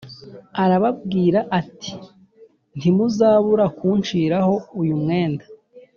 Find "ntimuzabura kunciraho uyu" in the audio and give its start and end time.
2.77-4.95